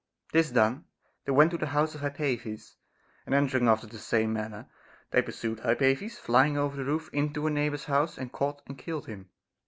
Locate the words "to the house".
1.51-1.93